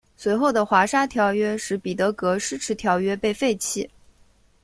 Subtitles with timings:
[0.17, 3.87] 随后的华沙条约使彼得戈施迟条约被废弃。